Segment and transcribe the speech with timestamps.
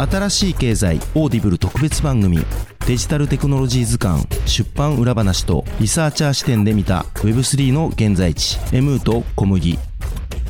[0.00, 2.38] 新しい経済 Audible 特別番組
[2.86, 9.78] デジタルテクノロジー図鑑出版裏話とリサーチャー視点で見た Web3 の現在地 Emoote comugi。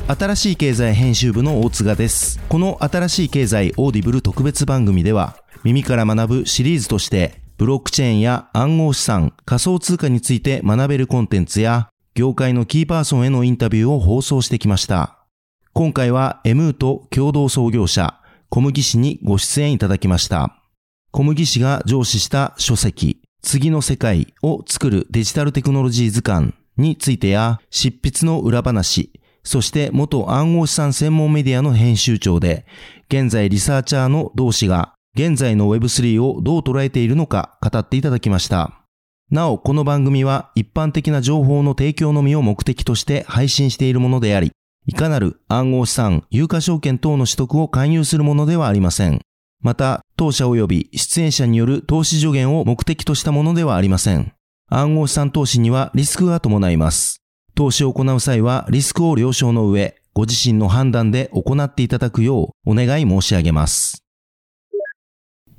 [0.07, 2.39] 新しい経済編集部の大塚です。
[2.47, 15.17] この新しい経済 Audible 特別番組では耳から学ぶシリーズとしてブロックチェーンや暗号資産仮想通貨について学べるコンテンツや業界のキーパーソンへのインタビューを放送してきました。
[15.73, 18.20] 今回は M と共同創業者
[18.53, 20.57] 小麦氏にご出演いただきました。
[21.11, 29.13] 小麦氏が上司した書籍、次の世界を作るデジタルテクノロジー図鑑についてや、執筆の裏話、
[29.45, 32.65] そして元暗号資産専門メディアの編集長で、
[33.07, 38.81] 現在リサーチャーの同志が現在の Web3 をどう捉えているのか語っていただきました。
[39.29, 44.51] なお、この番組は一般的な情報の提供のみを目的として配信しているものであり、
[44.87, 49.21] いかなる暗号資産、有価証券等の取得を勧誘するものではありません。
[49.61, 54.33] また、当社及び出演者による投資助言を目的としたものではありません。
[54.69, 57.21] 暗号資産投資にはリスクが伴います。
[57.53, 64.03] 投資を行う際はリスクを了承の上、ご自身の判断で行っていただくようお願い申し上げます。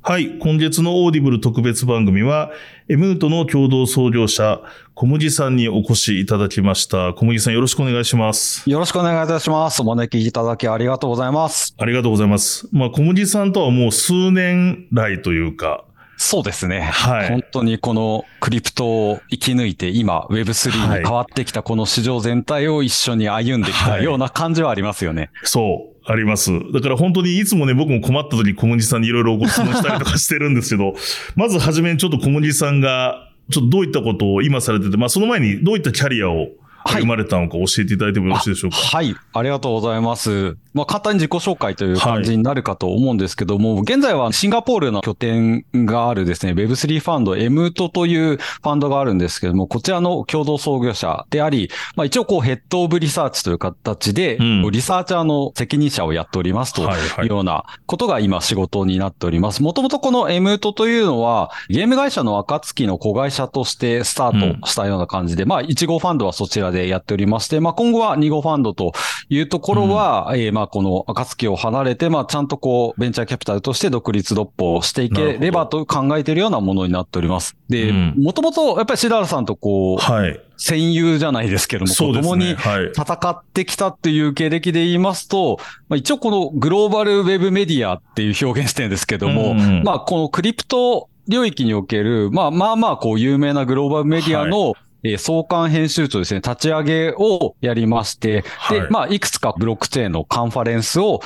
[0.05, 0.37] はい。
[0.37, 2.51] 今月の Audible 特別番組は、
[2.89, 4.59] Emoote の共同創業者、
[4.95, 7.13] 小麦さんにお越しいただきました。
[7.13, 8.69] 小麦さんよろしくお願いします。
[8.69, 9.81] よろしくお願いいたします。
[9.81, 11.73] お招きいただきありがとうございます。
[11.77, 12.67] ありがとうございます。
[12.73, 15.85] まあ、小麦さんとはもう数年来というか、
[16.17, 16.81] そうですね。
[16.81, 17.29] はい。
[17.29, 25.21] 本当にこのクリプトを生き抜いて今 Web3 に変わってきたこの市場全体を一緒に歩んできたような感じはありますよね。
[25.21, 25.92] はい、そう。
[26.05, 26.51] あります。
[26.71, 30.95] だから本当にいつもね、僕も困った時小麦さんにいろいろご質問したりとかしてるんですけど、
[31.35, 36.49] まずはじめにちょっと小麦さんが、ちょっとどういったことを今されてて、まあその前にどういったキャリアを
[36.85, 38.77] 歩まれたのか教えていただいてもよろしいでしょうか？
[38.77, 39.15] はい。
[39.33, 40.57] ありがとうございます。
[40.73, 56.85] まあ、簡単に自己紹介という感じになるかと思うんですけども、はい、現在はシンガポールの拠点があるですね、Web3 ファンド、 Emoote というファンドがあるんですけども、こちらの共同創業者であり、まあ、一応こう head of research という形で、うん、リサーチャーの責任者をやっておりますとい
[57.23, 59.61] うようなことが今仕事になっております。
[59.61, 68.91] もともとこの Emoote というのは、ゲーム会社のアカツキの子会社としてスタートしたような感じで、うん、まあ、1号ファンドはそちらでやっておりまして、まあ、今後は2号ファンドと
[69.29, 77.55] いうところは、うん、えー、まあ、この暁を離れて、まあ、ちゃんとこう、ベンチャーキャピタルとして独立独歩していければと考えているようなものになっております。
[77.69, 80.39] で、もともと、やっぱりシダラさんとこう、はい。
[80.55, 85.57] 戦友じゃないですけども、子供に戦ってきたっていう経歴で言いますと、
[85.89, 101.21] まあ、一応このグローバルウェブメディアっていう表現してるんですけども、うん、まあこのクリプト領域における、まあまあまあこう有名なグローバルメディアのえー、創刊編集長ですね、立ち上げをやりまして、はい、で、まあ、いくつかブロックチェーンのカンファレンスを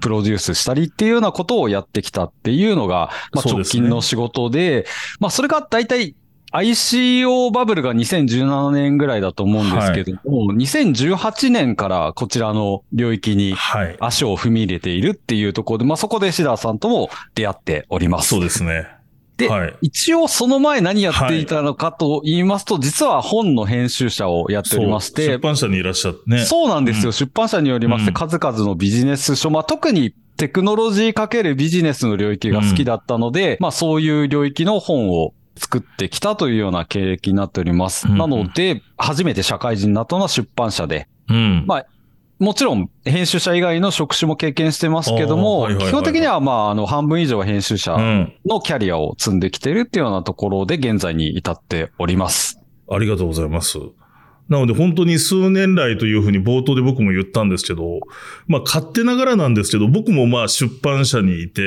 [0.00, 4.84] プロデュースしたりっていうようなことをやってきたっていうのが、まあ、直近の仕事で、でね、
[5.20, 6.14] まあ、それが大体
[6.52, 13.54] ICO バブルが2017年ぐらいだと思うんですけども、はい、2018年からこちらの領域に
[14.00, 18.28] 足を踏み入れているっていうところで、まあそこでシダーさんとも出会っております。
[18.28, 18.95] そうですね。
[19.36, 25.26] で、はい、一応その前何やっていたのかと言いますと、はい、実は本の編集者をやっておりまして。
[25.26, 26.44] 出版社にいらっしゃってね。
[26.44, 27.08] そうなんですよ。
[27.08, 38.08] うん、出版社によりまして、数々のビジネス書、まあ特にテクノロジーかけるビジネスの領域が好きだったので、うん、まあそういう領域の本を作ってきたというような経歴になっております。
[38.08, 41.86] うん、なので、初めて社会人になったのは出版社で、うん、まあ
[42.38, 47.96] もちろん、編集者以外の職種も経験してますけども、基本的には、まあ、あの、半分以上は編集者
[48.44, 52.60] のキャリアを積んできてるっていうようなところで、現在に至っております。
[52.90, 53.78] ありがとうございます。
[54.48, 58.00] なので本当に数年来というふうに冒頭で僕も言ったんですけど、
[58.46, 61.62] まあ勝手ながらなんですけど、僕もまあ出版社にいて、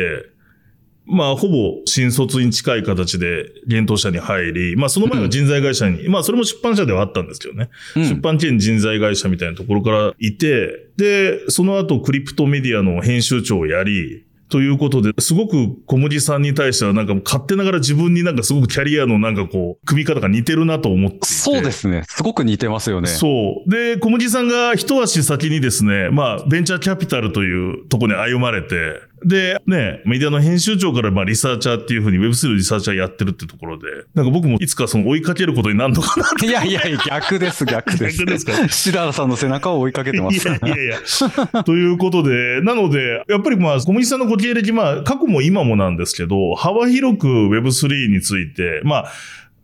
[1.09, 7.69] まあ、ほぼ新卒に近い形で現当社に入り、まあ、その前は人材会社に、うん、まあ、それも出版社ではあったんですけどね。
[7.95, 21.27] うん、出版兼人材会社みたいなところからいて、で、その後クリプトメディアの編集長をやり、ということで、すごく小麦さんに対してはなんか勝手ながら自分になんかすごくキャリアのなんかこう、組み方が似てるなと思っていて。
[21.27, 22.03] そうですね。
[22.07, 23.07] すごく似てますよね。
[23.07, 23.69] そう。
[23.69, 38.17] で、小麦さんが一足先にですね、まあ、ベンチャーキャピタルというとこに歩まれて、で、ね、メディアの編集長からまあリサーチャーっていうふうに Web3 のリサーチャーやってるってところで、なんか僕もいつかその追いかけることになるのかないやいやいや、逆です、逆です。
[38.17, 38.67] 逆ですか？
[38.69, 40.47] 白原さんの背中を追いかけてます。
[40.47, 41.63] いやいやいや。
[41.63, 49.11] ということで、なので、やっぱりまあ、小麦さんのご経歴、まあ、過去も今もなんですけど、幅広く Web3 について、まあ、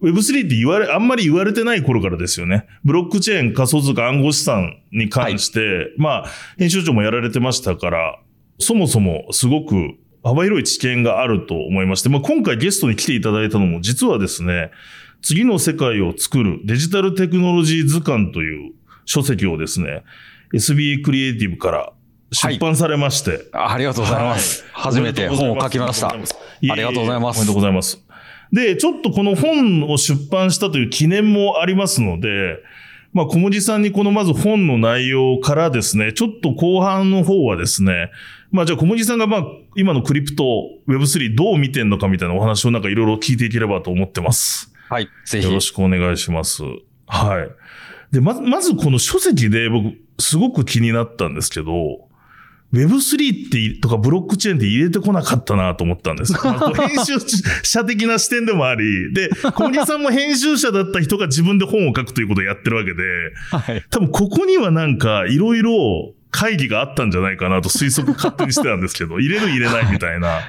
[0.02, 2.68] Web3 って言われ、あんまり言われてない頃からですよね。
[2.84, 6.26] ブロックチェーン、仮想通貨、暗号資産に関して、はい、まあ、
[6.58, 8.20] 編集長もやられてましたから、
[8.60, 14.72] そもそもすごく幅広い知見があると思いまして、まあ、今回ゲストに来ていただいたのも実はですね、
[15.22, 18.74] 次の世界を作るデジタルテクノロジー図鑑という
[19.06, 20.04] 書籍をですね、
[20.54, 21.94] SB クリエイティブから
[22.32, 24.64] 出版されまして、はい、ありがとうございます。
[24.72, 26.10] はい、初めて本を書きました。
[26.10, 26.18] あ
[26.62, 27.38] りがとうございます。
[27.38, 28.06] おめでとうございます。
[28.52, 32.58] で、ちょっとこの本を出版したという記念もありますので、
[33.16, 38.12] まあ、小文字さんにこのまず本の内容からですね、ちょっと後半の方はですね、
[38.52, 39.46] まあじゃあ小文字さんがまあ
[39.78, 40.44] 今のクリプト
[40.86, 44.74] Web3 どう見てんのかみたいなお話をなんかいろいろ聞いていければと思ってます。
[44.90, 45.48] はい、ぜひ。
[45.48, 46.64] よろしくお願いします。
[47.08, 48.14] はい。
[48.14, 52.05] で、まず、まずこの書籍で僕すごく気になったんですけど、
[52.74, 56.34] Web3 ってとかブロックチェーンって入れてこなかったなと思ったんです。
[56.38, 57.14] 編集
[57.64, 63.04] 者的な視点でもあり、で、小木さんも編集者だった人が自分で本を書くということをやってるわけで、
[63.52, 70.40] はい、多分ここにはなんかいろいろ会議があったんじゃないかなと推測勝手にしてたんですけど、入れる入れないみたいな。
[70.40, 70.42] い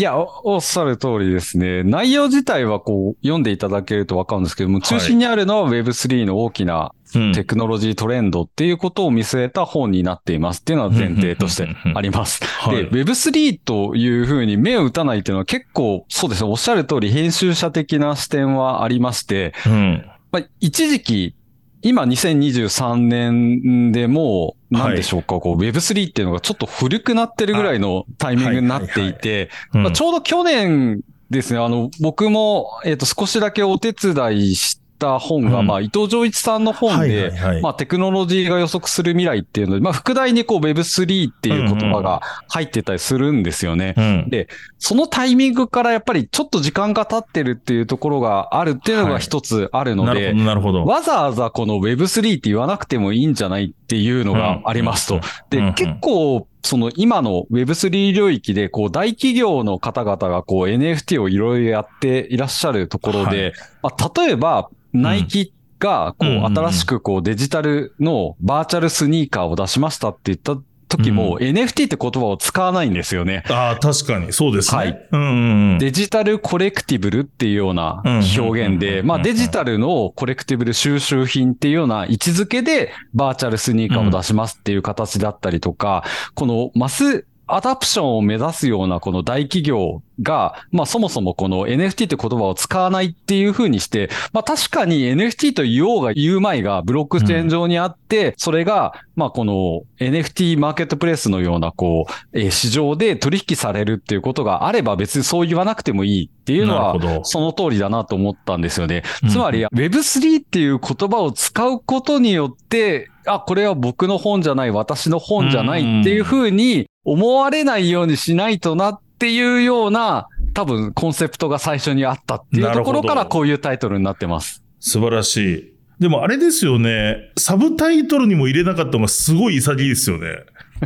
[0.00, 1.82] やお、っしゃる通りですね。
[1.84, 6.92] 内容自体はこう、読んでいただけるとわかるんですけども、中心にあるのは Web3 の大きな
[7.34, 12.40] テクノロジートレンドっていうことを見据えた本になっていますっていうのは前提としてあります。
[12.70, 21.34] で、Web3 というふうに目を打たないっていうのは結構、そうですね、おっしゃる通り編集者的な視点はありまして、うん、まあ、一時期
[21.82, 29.50] 今2023年でもう、なんでしょうか、はい、こう Web3 っていうのがちょっと古くなってるぐらいのタイミングになっていて、
[29.92, 44.04] ちょうど去年ですね、あの、僕も、えっ、ー、と、少しだけお手伝いしった本が、うん、まあ、伊藤浄一さんの本で、はいはいはい、まあ、テクノロジーが予測する未来っていうので、まあ、副題にこう Web3 っていう言葉が入ってたりするんですよね、うん。
[44.04, 44.30] うん。
[44.30, 50.84] で、そのタイミングからやっぱりちょっと時間が経ってるっていうところがあるっていうのが一つあるので、はい、なるほど。
[50.84, 55.20] わざわざこの Web3 って言わなくてもいいんじゃないっていうのがありますと。
[55.50, 70.56] で、結構その今の Web3 領域で、こう大企業の方々がこう NFT をいろいろやっていらっしゃるところで、はい、まあ、例えばナイキが、こう、新しくこう、デジタルのバーチャルスニーカーを出しましたって言った
[70.96, 73.42] 時も、うん、NFT って言葉を使わないんですよね。
[73.48, 74.32] ああ、確かに。
[74.32, 74.78] そうですね。
[74.78, 75.78] はい、うんうんうん。
[75.78, 86.04] デジタルコレクティブルっていうような表現で、まあデジタルのコレクティブル収集品っていうような位置づけでバーチャルスニーカーを出しますっていう形だったりとか、
[86.34, 109.02] このマスアダプションを目指すようなこの大企業が、まあそもそもこの NFT って言葉を使わないっていう風にして、まあ確かに NFT と言おうが言うまいがブロックチェーン上にあって、うん、それが、まあこの NFT マーケットプレイスのようなこう、えー、市場で取引されるっていうことがあれば別にそう言わなくてもいいっていうのは、その通りだなと思ったんですよね。
[109.30, 124.64] つまり Web3 っていう言葉を使うことによって、あ、これは僕の本じゃない、私の本じゃないっていうふうに思われないようにしないとなっていうような、多分コンセプトが最初にあったっていうところからこういうタイトルになってます。
[124.80, 125.72] 素晴らしい。
[126.00, 127.30] でもあれですよね。
[127.38, 130.26] サブタイトルにも入れなかったのがすごい潔いですよね。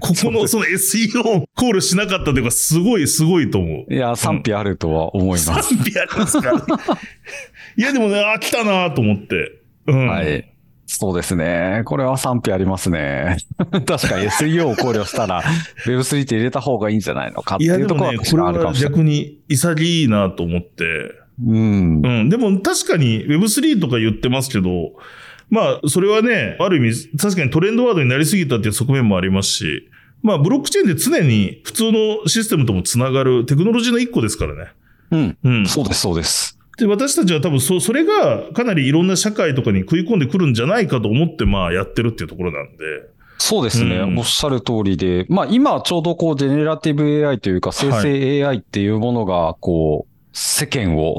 [0.03, 3.95] ここのその SEO コールしなかったというか、すごいすごいと思う。
[3.95, 5.47] いや、賛否あるとは思います。
[5.47, 6.53] 賛否ありますか
[7.79, 9.63] いや、でもね、あ、来たなと思って。
[9.87, 10.09] うん。
[10.09, 10.53] はい。
[10.99, 11.83] そうですね。
[11.85, 13.37] これは賛否ありますね。
[13.59, 15.43] 確かに SEO を考慮したら
[15.85, 21.13] Web3 って入れた方がいいんじゃないのかっていうところは、ね、これは逆に潔いなと思って。
[21.47, 22.01] うん。
[22.03, 22.29] うん。
[22.31, 24.93] でも確かに Web3 とか言ってますけど、
[25.51, 29.91] まあ、それはね、ある意味、確かにトレンドワードになりすぎたっていう側面もありますし、
[30.23, 34.73] まあ、ブロックチェーンで常に普通のシステムともつながるテクノロジーの一個ですからね。
[35.11, 35.39] うん。
[35.45, 35.67] うん。
[35.67, 36.56] そうです、そうです。
[36.77, 42.85] で、私たちは多分そ、それがかなりいろんな社会とかに食い込んでくるんじゃないかと思って、まあやってるっていうところなんで。
[43.39, 45.27] そうですね、うん、おっしゃる通りで。
[45.29, 51.19] まあ今ちょうどこう、 generative AI というか、生成 AI っていうものが、こう、世間を、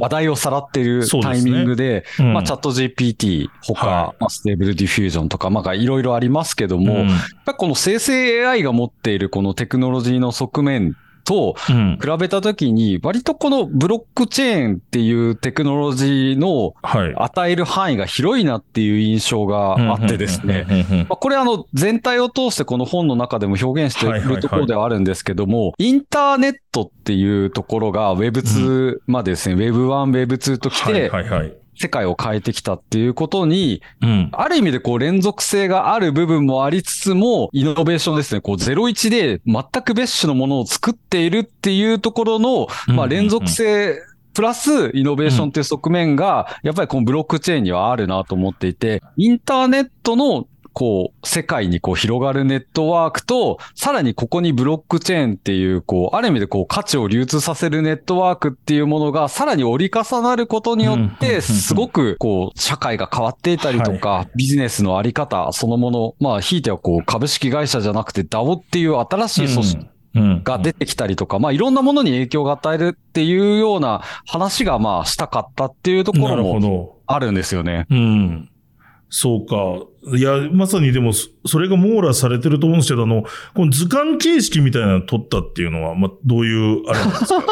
[0.00, 2.04] 話題をさらっているタイミングで、でね。
[2.20, 21.06] うん、まあ、 ChatGPT、他、はい、まあ、 Stable Diffusion とか、まあ、いろいろありますけども、うん、やっぱこの生成 AI が持っているこのテクノロジーの側面と比べたときに、割とこのブロックチェーンっていうテクノロジーの与える範囲が広いなっていう印象があってですね。
[21.08, 31.10] これあの全体を通してこの本の中でも表現しているところではあるんですけども、インターネットっていうところが Web2 までですね、Web1、Web2 と来て、
[31.82, 44.00] 世界を変えてきたっていうことに、うん、ある意味でこう連続性がある部分もありつつも、イノベーションですね、こう01で全く別種のものを作っているっていうところの、まあ連続性、
[44.32, 77.86] プラスイノベーションっていう側面が、やっぱりこのブロックチェーンにはあるなと思っていて、インターネットのこう、世界にこう広がるネットワークと、さらにここにブロックチェーンっていう、こう、ある意味でこう、価値を流通させるネットワークっていうものが、さらに折り重なることによって、すごく、こう、社会が変わっていたりとか、ビジネスのあり方そのもの、まあ、ひいてはこう、株式会社じゃなくて DAO っていう新しい組織、が出てきたりとか、まあいろんなものに影響が与えるっていうような話がまあしたかったっていうところもあるんですよね。
[77.90, 78.50] うん。
[79.08, 79.86] そうか。
[80.16, 83.22] いや、まさにでも、それが網羅されてると思うんですけど、あの、
[83.54, 87.42] この図鑑形式みたいなのを取ったっていうのは、まあ、どういう、あれなんですか？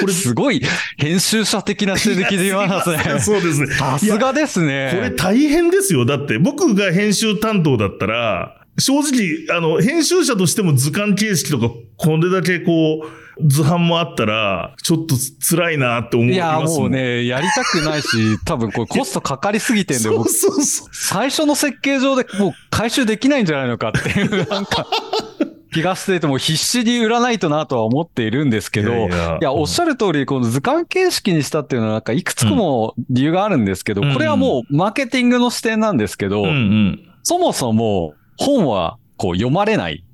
[0.00, 0.60] こ れすごい、
[0.96, 2.98] 編集者的な手抜きで言わなすね。
[3.20, 3.66] そうですね。
[3.74, 4.92] さすがですね。
[4.94, 6.04] これ大変ですよ。
[6.04, 13.08] だって、僕が編集担当だったら、正直、あの、編集者としても図鑑形式とか、これだけこう、
[13.46, 18.08] 図版もあったら、ちょっと辛いなって思いますいや、もうね、やりたくないし、
[18.44, 20.88] 多分これコストかかりすぎてんで、そうそうそう。
[20.92, 24.86] 最初の設計上でもう回収できないんじゃないのかっていう、なんか、
[25.72, 29.38] 気がしてても必死に売らないとなとは思っているんですけど、いやいや。
[29.40, 40.04] いやおっしゃる通り、この図鑑形式にしたっていうのはなんかいくつも理由があるんですけど、うん、これはもうマーケティングの視点なんですけど、うんうん、そもそも本はこう読まれない。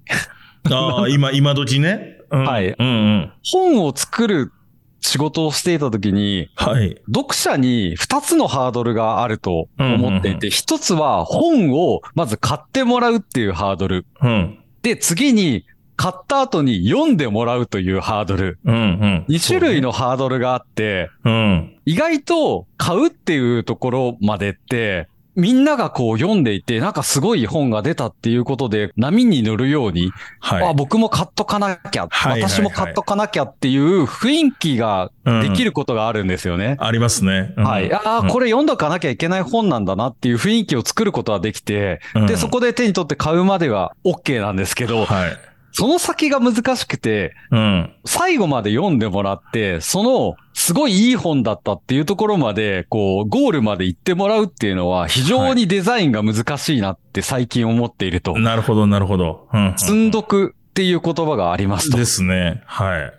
[0.71, 2.13] ああ、今、今時ね。
[2.37, 3.33] はい、うんうん。
[3.45, 4.53] 本を作る
[5.00, 7.00] 仕事をしていたときに、はい。
[7.07, 14.07] 読者に2つのハードルがあると思っていて、1つは本をまず買ってもらうっていうハードル。
[14.23, 14.59] うん。
[14.83, 18.59] で、次に買った後に読んでもらうというハードル。
[18.64, 19.25] うんうん。
[19.29, 21.76] 2種類のハードルがあって、うん。
[21.85, 36.76] 意外と買うっていうところまでって、みんながこう読んでいて、なんかすごい本が出たっていうことで、波に乗るように、はい、あ僕も買っとかなきゃ、はい、私も買っとかなきゃっていう雰囲気ができることがあるんですよね。
[36.79, 37.53] うん、ありますね。
[37.57, 37.93] うん、はい。
[37.93, 45.37] ああ、これ読んどかなきゃいけない本なんだなっていう雰囲気を作ることはできて、うん、で、そこで手に取って買うまでは OK なんですけど、はい。
[45.76, 58.33] その先が難しくて、うん、最後まで読んでもらって、その、すごいいい本だったっていうところまで、こう、ゴールまで行ってもらうっていうのは、非常にデザインが難しいなって最近思っていると。
[58.33, 59.47] はい、なるほど、なるほど。
[59.52, 61.99] うん、積んどくっていう言葉がありますと。
[61.99, 62.62] ですね。
[62.64, 63.12] はい。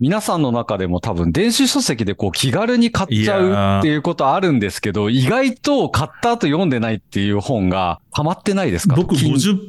[0.00, 8.96] 皆さんの中でも多分電子書籍でこう気軽に買っちゃうっていうことあるんですけど、意外と買った後読んでないっていう本がハマってないですか？
[8.96, 9.68] 僕50%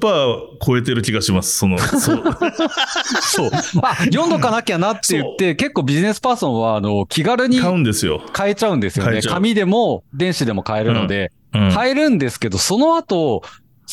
[0.65, 1.57] 超えてる気がします。
[1.57, 2.23] その、そう。
[3.21, 3.51] そう。
[3.83, 8.21] あ、読んどかなきゃなって言って、結構ビジネスパーソンはあの気軽に買うんですよ。
[8.31, 9.21] 買えちゃうんですよね。
[9.21, 13.43] 紙でも電子でも買えるので、うんうん、買えるんですけど、その後、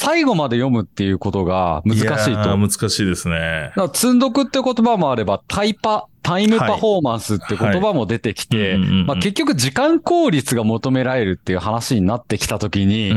[0.01, 2.07] 最後まで読むっていうことが難しい
[2.41, 2.55] と。
[2.55, 3.73] い難しいですね。
[3.93, 8.79] 積んどくって言葉もあれば、タイパ、タイムパフォーマンスって言葉も出てきて、
[9.17, 13.13] 結局時間効率が求められるっていう話になってきたときに、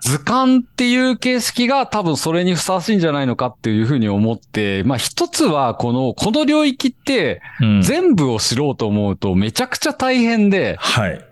[0.00, 7.42] 図鑑っていう形式が多分それにふさわしいんじゃないのかっていうふうに思って、まあ一つはこの、この領域って
[7.82, 11.25] 全部を知ろうと思うとめちゃくちゃ大変で、はい。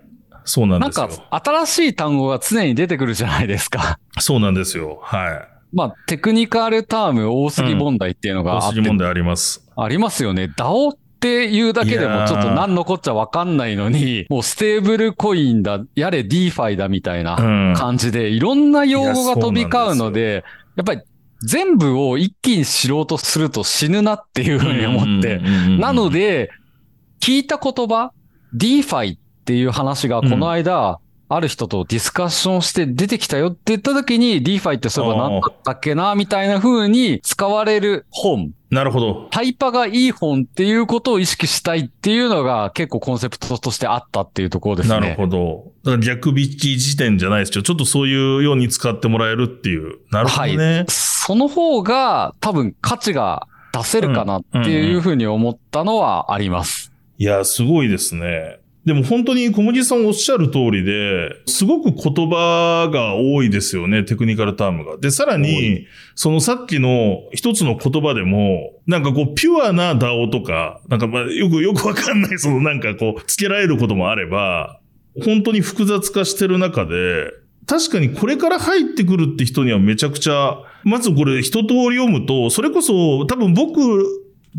[0.45, 1.07] そうなんですよ。
[1.07, 3.99] なんか、新しい単語が常に出てくるじゃないですか。
[4.19, 4.99] そうなんですよ。
[5.03, 5.47] はい。
[5.73, 9.67] まあ、テクニカルターム多すぎ問題っていうのがあって、うん、多すぎ問題あります。
[9.75, 10.45] ありますよね。
[10.55, 20.43] DAO っていうだけでもちょっと何のこっちゃわかんないのに、もうステーブルコインだ、やれ DeFi だみたいな感じで、いろんな用語が飛び交うので、
[20.75, 21.01] やっぱり
[21.41, 25.39] 全部を一気に知ろうとすると死ぬなっていうふうに思って、
[25.79, 26.51] なので、
[27.19, 28.11] 聞いた言葉、
[28.55, 30.97] DeFi っていう話がこの間、
[31.29, 38.53] ある人とディスカッションして出てきたよって言った時に、DeFi ってそういえば何だったっけな、みたいな風に使われる本。
[38.71, 39.27] なるほど。
[39.29, 44.99] タイパがいい本っていうことを意識したいっていうのが結構コンセプトとしてあったっていうところですね。
[44.99, 45.71] なるほど。
[45.83, 49.99] だから逆引き時点じゃないですけど、ちょっとそういうように使ってもらえるっていう。
[50.11, 50.77] なるほどね。
[50.77, 50.85] はい。
[50.89, 56.91] その方が多分価値が出せるかなっていうふうに思ったのはあります。
[57.17, 58.59] いや、すごいですね。
[58.85, 64.97] でも本当に小麦さんおっしゃる通りで、すごく言葉が多いですよね、テクニカルタームが。
[64.97, 74.79] で、さらに、そのさっきの一つの言葉でも、なんかこう、ピュアな DAO とか、なんかまあ、よくよくわかんない、そのなんかこう、付けられることもあれば、
[75.23, 77.31] 本当に複雑化してる中で、
[77.65, 84.05] 確かにこれから入ってくるって人にはめちゃくちゃ、まずこれ一通り読むと、それこそ多分僕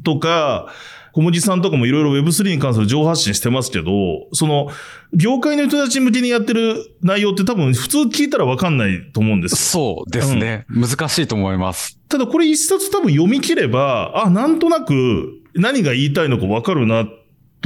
[0.03, 0.73] とか、
[1.17, 4.69] 小文字さんとかもいろいろ Web3 に関する情報発信してますけど、その、
[5.15, 9.57] 業界の人たち向けにやってる内容って多分普通聞いたらわかんないと思うんです。
[9.57, 11.99] そうですね、うん、難しいと思います。
[12.11, 17.11] ただこれ一冊多分読み切れば、あ、なんとなく何が言いたいのかわかるな、と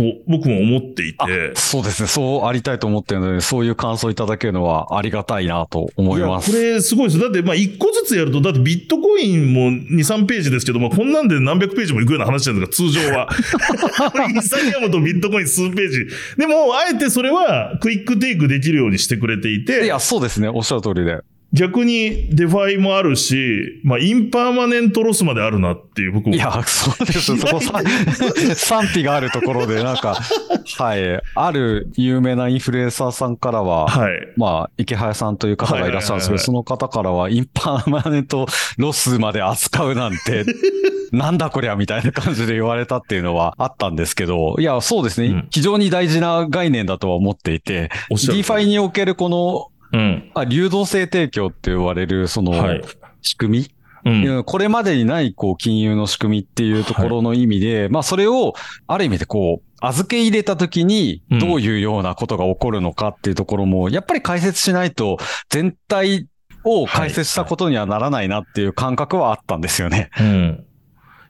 [0.00, 1.52] と僕も思っていて。
[1.54, 2.08] そうですね。
[2.08, 6.50] そうありたいと思ってるので、そういう感想いただけるのはありがたいなと思います。
[6.50, 7.20] これすごいです。
[7.20, 13.28] だって、まあ、一個ずつやると、だってビットコインも2、3ページですけど、まあ、こんなんで何百ページもいくような話なんですか、通常は。
[14.30, 16.06] イーサリアムとビットコイン数ページ。
[16.38, 19.84] でも、あえてそれは quick take できるようにしてくれていて。
[19.84, 20.48] いや、そうですね。
[20.48, 21.20] おっしゃる通りで。
[21.52, 26.34] 逆に DeFi もあるし、まあ、 impermanent loss まであるなっていう僕も。
[26.34, 27.36] いや、そうです。
[27.38, 27.82] そこさ、
[28.54, 30.16] 賛否があるところで、なんか、
[30.78, 38.46] はい、ある有名なインフルエンサーさんからは、はい、まあ、イケハヤさんという方がいらっしゃるんですけど、その方からは、 impermanent
[38.78, 40.44] loss まで扱うなんて、
[41.10, 45.26] なんだこりゃみたいな感じで言われたっていうのはあったんですけど、いや、そうですね。
[45.26, 52.52] うん、非常に大事な概念だとは思っていて、DeFi におけるこのうん、あ流動性提供って言われる、その、
[53.22, 58.54] 仕組み、うん、これまでにない、こう、金融の仕組みっていうところの意味で、はい、まあ、それを、
[58.86, 65.18] ある意味でこう、預け入れた時に、どういうようなことが起こるのかっていうところも、やっぱり解説しないと、
[65.48, 66.28] 全体
[66.64, 70.08] を解説したことにはならないなっていう感覚はあったんですよね。
[70.12, 70.64] はいはい、うん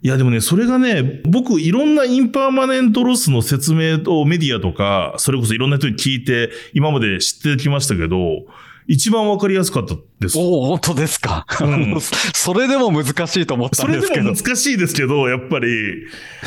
[0.02, 8.46] いやでもね、それがね、僕いろんな impermanent loss の説明をメディアとか、それこそいろんな人に聞いて、今まで知ってきましたけど、
[8.86, 10.38] 一番わかりやすかったです。
[10.38, 12.00] お本当ですか、うん、
[12.34, 14.14] それでも難しいと思ったんですけど。
[14.14, 15.68] それでも難しいですけど、やっぱり、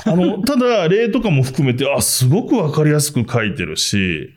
[0.03, 4.31] あの、ただ、例とかも含めて、あ、すごくわかりやすく書いてるし、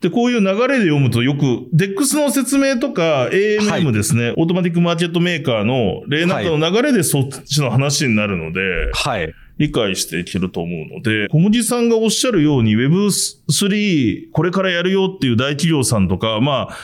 [0.00, 8.60] で、こういう流れで読むとよく、DEX の説明とか AMM ですね、はい、オートマティックマーケットメーカーの例なんかの流れでそっちの話になるので、
[8.92, 9.34] はい。
[9.58, 16.76] 理解していけると思うので、小麦さんがおっしゃるように Web3 これからやるよっていう大企業さんとか、まあ、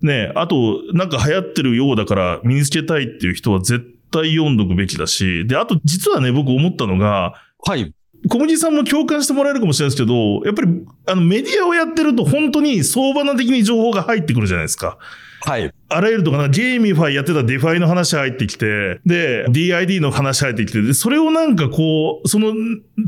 [0.00, 7.92] ね、あと、なんか流行ってるようだから身につけたいっていう人は絶対読んどくべきだし、で、あと実はね、僕思ったのが、はい。
[8.28, 14.98] 小麦さんも共感してもらえるかもしれないですけど、やっぱり、あの、メディアをやってると本当に総花的に情報が入ってくるじゃないですか。
[15.44, 15.72] はい。
[15.88, 22.54] あらゆるとかな、 GameFi やってた DeFi の話入ってきて、で、DID の話入ってきて、で、それをなんかこう、その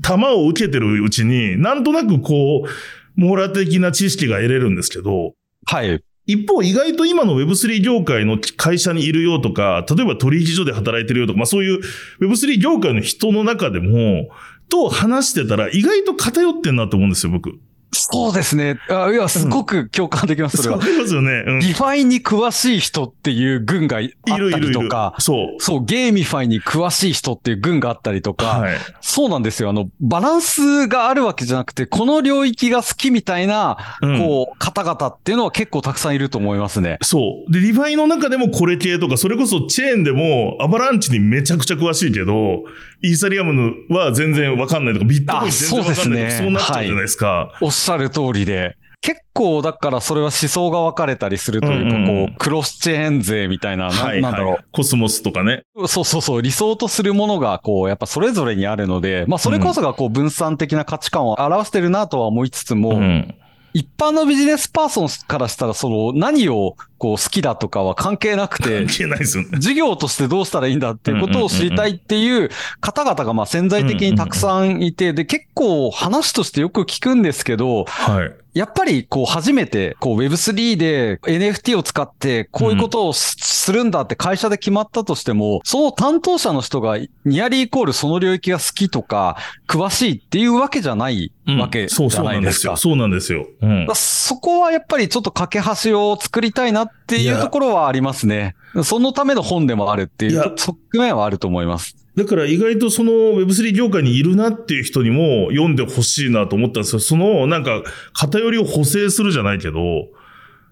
[0.02, 2.68] 玉を受けてるうちに、なんとなくこう、
[3.16, 5.34] 網羅的な知識が得れるんですけど、
[5.66, 6.02] はい。
[6.26, 11.80] 一方、意外と今の Web3 業界の会社にいるよとか、例えば取引所で働いてるよとか、まあそういう
[12.20, 14.28] Web3 業界の人の中でも、
[14.68, 17.58] と話してたら意外と偏ってんなと思うんですよ、僕。
[17.94, 18.78] そうですね。
[18.90, 20.76] あいや、すごく共感できます、それは。
[20.76, 21.44] わかりますよね。
[21.46, 25.62] うん、 DeFi に詳しい人っていう群があったりとか、そう。
[25.62, 29.70] そう、 GameFi に詳しい人っていう群があったりとか、はい、そうなんですよ。
[29.70, 36.98] あの、バランスがあるわけじゃなくて、この領域が好きみたいな、うん、こう、方々っていうのは結構たくさんいると思いますね。
[37.02, 37.52] そう。
[37.52, 42.64] で、 DeFi の中でもこれ系とか、それこそチェーンでも Avalanche にめちゃくちゃ詳しいけど、
[43.04, 47.26] イーサリアムは全然わかんないとか、ビットコイン全然わかんないとか、そう,、なっちゃうじゃないですか。
[47.26, 48.76] はい、おっしゃる通りで。
[49.02, 54.64] 結構、だからそれは思想が分かれたりするというか、うんうん、こう、 cross-chain 勢みたいな、はいはい、なんだろう。
[54.72, 55.64] コスモスとかね。
[55.86, 63.34] そうそうそう、理想とするものが、こう、やっぱそれぞれにあるので、まあそれこそがこう、分散的な価値観を表してるなとは思いつつも、うん
[63.74, 69.58] 一般のビジネスパーソンからしたら、その何をこう好きだとかは関係なくて、関係ないですよね。
[69.58, 78.43] 事業としてどうしたらいいんだっていうことを知りたいっていう方々がまあ潜在的にたくさんいて、で、結構話としてよく聞くんですけど、はい。
[78.54, 89.36] やっぱりこう初めてこう Web3 で NFT を使ってこういうことをするんだって会社で決まったとしても、その担当者の人がニアリーイコールその領域が好きとか
[89.66, 92.76] 詳しいっていうわけじゃないわけじゃないですか。
[92.76, 93.46] そうなんですよ。
[93.60, 98.54] うん、そこはやっぱりちょっと架け橋を作りたいなっていうところはありますね。
[98.84, 102.03] そのための本でもあるっていう側面はあると思います。
[102.16, 107.00] だから意外とその Web3 業界にいるなっていう人にも読んでほしいなと思ったんですよ。
[107.00, 110.08] そのなんか偏りを補正するじゃないけど、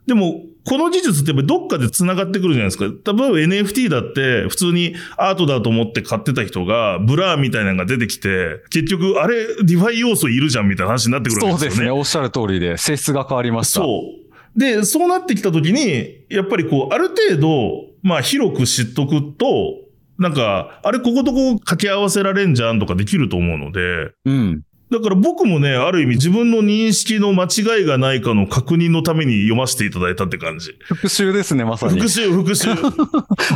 [0.07, 2.85] でもこの技術ってやっどっかで繋がってくるじゃないですか。
[2.85, 11.59] 例えば NFT だって普通にアートだと思って買ってた人が Blur みたいなのが出てきて、結局あれ DeFi 要素いるじゃんみたいな話になってくるんですよね。
[11.59, 11.91] そうですね。
[11.91, 13.81] おっしゃる通りで性質が変わりました。
[13.81, 14.59] そう。
[14.59, 19.82] で、そうなってきたときに、やっぱりこう、ある程度、まあ広く知っとくと、
[20.23, 24.63] なんか、あれこことこ掛け合わせられんじゃんとかできると思うので、うん。
[24.93, 30.77] だから僕もね、ある意味自分の認識の間違いがないかの確認のために読ませていただいたって感じ。
[30.85, 31.95] 復習ですね、まさに。
[31.95, 32.69] 復習、復習。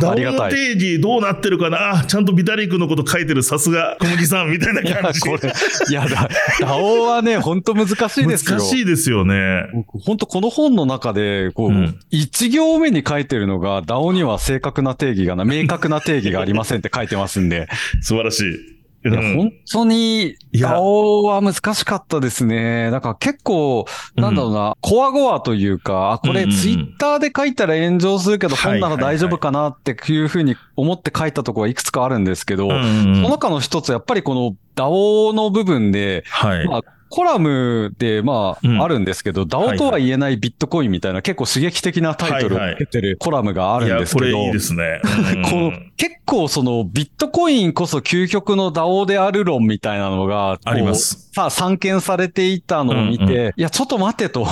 [0.01, 2.05] ダウの定義どうなってるかな？
[2.05, 5.19] ちゃんとビタリックのこと書いてるさすが小麦さんみたいな感じ。
[5.19, 5.53] いや、これ、
[5.89, 8.57] いやだ、ダオはね、本当難しいですよ。
[8.57, 9.63] 難しいですよね。
[10.05, 11.71] 本当この本の中で、こう、
[12.09, 17.67] 一、うん、行目に書いてるのが、ダオには正確な定義がな、明確な定義がありませんって書いてますんで。
[18.01, 18.76] 素晴らしい。
[19.09, 22.89] いや、本当に、DAO は難しかったですね。
[22.91, 44.37] だから結構、なんだろうな、コアゴアというか、これツイッターで書いたら炎上するけど、本なら大丈夫かなっていうふうに思って書いたところはいくつかあるんですけど、その中の一つ、やっぱりこの DAO の部分で、はい、まあコラムで、まあ、あるんですけど、DAO とは言えないビットコインみたいな結構刺激的なタイトルをつけてるコラムがあるんですけど。
[44.37, 45.01] これいいですね。
[45.97, 51.29] 結構そのビットコインこそ究極の DAO である論みたいなのが、あります。
[51.33, 54.45] さあ、散見されていたのを見て、いや、ちょっと待てと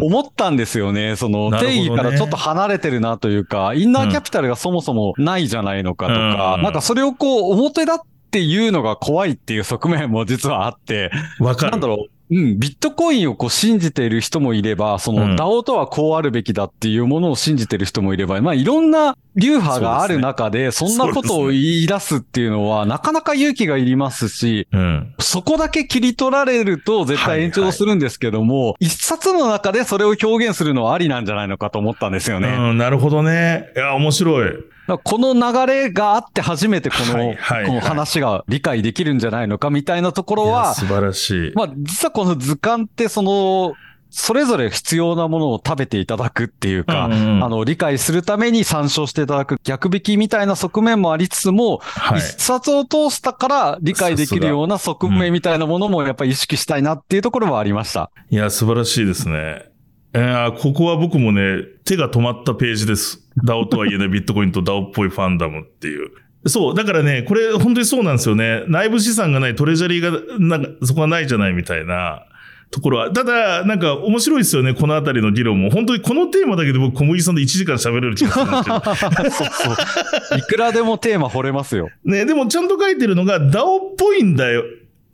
[0.00, 1.16] 思ったんですよね。
[1.16, 7.98] その定義からちょっと離れてるなというか、インナーキャピタルがそもそもないじゃないのかとか、なんかそれをこう表立っ
[8.30, 11.72] っていうのが怖いっていう側面も実はあって、わかる。
[11.72, 12.10] なんだろう。
[12.32, 32.48] うん、ビットコインをこう信じている人もいれば、その DAO とはこうあるべきだっていうものを信じている人もいれば、うん、まあいろんな流派がある中で、そんなことを言い出すっていうのは、なかなか勇気がいりますし、うん、そこだけ切り取られると絶対延長するんですけども、はいはい、一冊の中でそれを表現するのはありなんじゃないのかと思ったんですよね。
[32.48, 33.72] うん、なるほどね。
[33.74, 34.52] いや、面白い。
[34.98, 41.52] この流れがあって初めてこの、はいはいはい、この話が理解できるんじゃないのかみたいなところは、素晴らしい。
[41.54, 43.74] まあ、実はこの図鑑ってその、
[44.10, 58.10] それぞれ必要なものを食べていただくっていうか、うんうん、あの、理解するために参照していただく逆引きみたいな側面もありつつも、はい、一冊を通したから理解できるような側面みたいなものもやっぱり意識したいなっていうところはありました。
[58.30, 59.69] いや、素晴らしいですね。
[60.12, 63.20] えー、ここは僕もね、手が止まったページです。
[63.44, 66.10] DAO とは言えない ビットコインと DAO っぽいファンダムっていう。
[66.46, 66.74] そう。
[66.74, 68.64] だからね、これ本当にそうなんですよね。
[68.66, 72.24] 内部資産がないトレジャリーが、なんか、そこはないじゃないみたいな
[72.70, 73.12] ところは。
[73.12, 74.74] ただ、なんか面白いですよね。
[74.74, 75.70] このあたりの議論も。
[75.70, 78.80] 本当にこのテーマだけで僕、小麦さんで1時間喋れる気がするんですけど。
[79.30, 80.38] そうそう。
[80.38, 81.90] いくらでもテーマ掘れますよ。
[82.04, 84.64] ね、でもちゃんと書いてるのが DAO っぽいんだよ。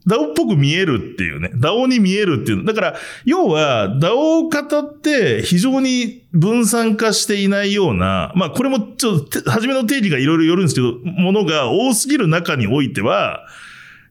[0.06, 1.50] ダオっぽく見えるっていうね。
[1.56, 2.64] ダオに見えるっていう。
[2.64, 13.46] だから、要は、ダオを語って非常に分散化していないような、まあこれもちょっと、初めの定義がいろいろよるんですけど、ものが多すぎる中においては、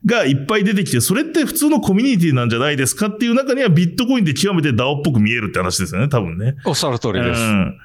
[0.06, 6.56] がいっぱい出てきて、それって普通のコミュニティなんじゃないですかっていう中にはビットコインで極めてダオっぽく見えるって話ですよね、多分ね。
[6.66, 7.42] おっしゃる通りです。
[7.42, 7.78] うん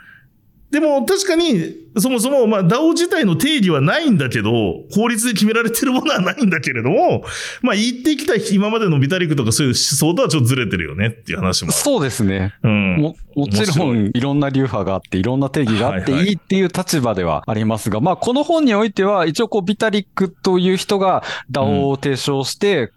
[0.71, 4.51] でも確かに、そもそも、まあ、DAO 自体の定義はないんだけど、
[4.93, 7.25] 法律で決められてるものはないんだけれども、
[7.63, 11.73] まあ、言ってきた今までのビタリックとかそういう思想とはちょっとずれてるよねっていう話も。
[11.73, 12.55] そうですね。
[12.63, 12.97] うん。
[12.99, 22.93] も、もちろん、いろんな流派があって、いろんな定義があっていいっていう立場ではありますが、はいはい、まあ、この本においては、一応こう、ビタリックという人が DAO を提唱して、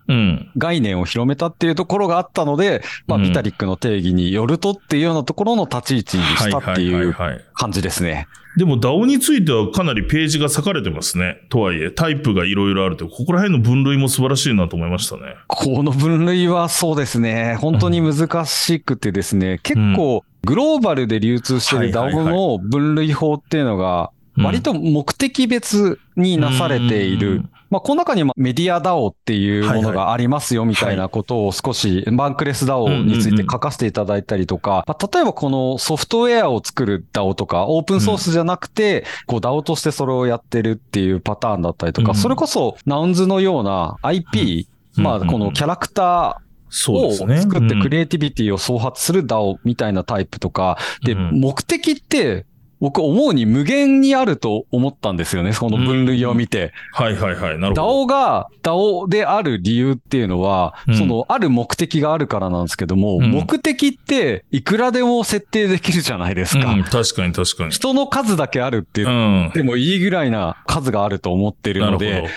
[0.57, 7.15] 概念を広めたっていうところがあったので、まあ、ビタリックの定義によるとっていうようなところの立ち位置にしたっていう
[7.53, 8.27] 感じですね。
[8.57, 11.41] でも DAO についてはかなりページが割かれてますね。
[11.49, 15.35] とはいえ、タイプがいろいろあると、ここら辺の分類も素晴らしいなと思いましたね。
[15.47, 17.57] この分類はそうですね。
[17.59, 52.45] 本当に難しくてですね、うん、結構グローバルで流通している DAO の分類法っていうのが、割と目的別になされているまあ、この中にメディア DAO っていうものがありますよみたいなことを少しバンクレス DAO について書かせていただいたりとか、まあ、例えばこのソフトウェアを作る DAO とか、オープンソースじゃなくて、こう DAO としてそれをやってるっていうパターンだったりとか、それこそナウンズのような IP、まあ、このキャラクターを作ってクリエイティビティを創発する DAO みたいなタイプとか、で、目的って
[52.83, 56.73] 僕思うに無限にあると思ったんですよね、その分類を見て。
[56.91, 57.57] はいはいはい。
[57.57, 58.03] なるほど。
[58.03, 66.73] DAO が DAO である理由っていうのは、うん、そのある目的があるからなんですけども、うん、目的っていくらでも設定できるじゃないですか。
[66.73, 67.71] うん、確かに確かに。
[67.71, 72.27] 人の数だけあるって言ってもいいぐらいな数があると思ってるので、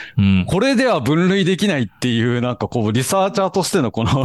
[0.46, 4.24] これでは分類できないっていうなんかこうリサーチャーとしてのこの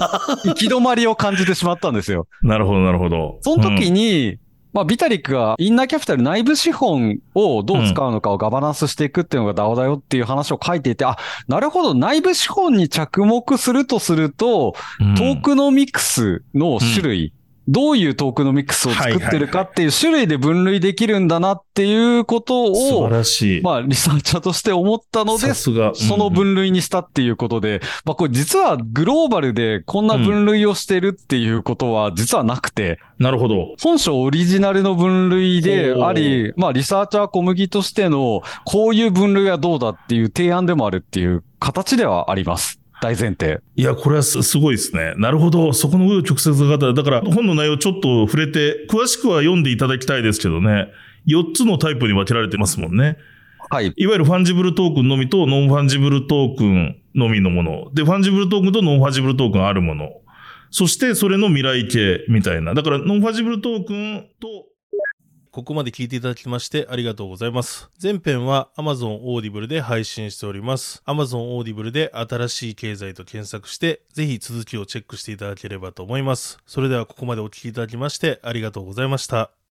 [0.48, 2.26] 行き止まりを感じてしまったんですよ。
[2.40, 3.36] なるほどなるほど。
[3.42, 4.38] その時に、
[4.72, 14.74] まあ、ビタリックがインナーキャピタル内部資本をどう使うのかをガバナンスしていくっていうのが DAO だよっていう話を書いていて、あ、なるほど、内部資本に着目するとすると、
[15.16, 17.32] トークノミクスの種類、
[17.68, 23.62] どういうトークノミクスを作ってるかっていう種類で分類できるんだなっていうことを、素晴らしい。
[23.62, 25.70] まあ、リサーチャーとして思ったので、そ
[26.16, 33.74] の分類にしたっていうことで、まあ、これ実はグローバルでこんな分類をしてるっていうことは実はなくて、なるほど。
[33.82, 42.77] 本書オリジナルの分類であり、まあ、リサーチャー小麦としての、こういう分類はどうだっていう提案でもあるっていう形ではあります。
[43.00, 43.60] 大前提。
[43.76, 45.14] いや、これはすごいですね。
[45.16, 45.72] なるほど。
[45.72, 50.88] そこの上を直接方、だから本の内容ちょっと触れて、詳しくは読んでいただきたいですけどね。
[51.26, 53.18] 4つのタイプに分けられてますもんね。
[53.70, 53.92] はい。
[53.96, 57.90] いわゆる fungible token のみと non-fungible token のみのもの。
[57.92, 60.08] で、 fungible token と non-fungible token あるもの。
[60.70, 62.74] そして、それの未来形みたいな。
[62.74, 64.48] だから、 non-fungible token と、
[65.50, 67.90] ここまで聞いていただきましてありがとうございます。
[68.02, 71.02] 前編は Amazon Audible で配信しております。
[71.06, 76.58] Amazon Audible で新しい経済と検索して、ぜひ続きをチェックしていただければと思います。
[76.66, 79.57] それではここまでお聞きいただきましてありがとうございました。